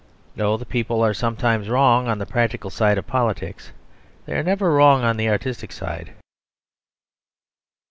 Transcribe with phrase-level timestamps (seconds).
[0.35, 3.71] No; the people are sometimes wrong on the practical side of politics;
[4.25, 6.13] they are never wrong on the artistic side.